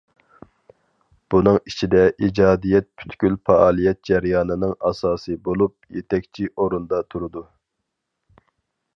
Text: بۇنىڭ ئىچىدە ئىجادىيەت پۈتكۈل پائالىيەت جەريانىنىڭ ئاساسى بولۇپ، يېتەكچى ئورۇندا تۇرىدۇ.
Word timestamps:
بۇنىڭ 1.33 1.57
ئىچىدە 1.71 1.99
ئىجادىيەت 2.27 2.87
پۈتكۈل 3.01 3.35
پائالىيەت 3.49 3.99
جەريانىنىڭ 4.11 4.73
ئاساسى 4.91 5.35
بولۇپ، 5.49 5.75
يېتەكچى 5.99 6.47
ئورۇندا 6.55 7.03
تۇرىدۇ. 7.15 7.45